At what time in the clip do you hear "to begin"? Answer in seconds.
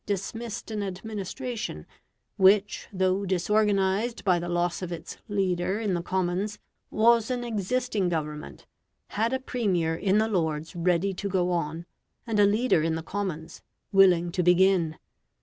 14.31-14.97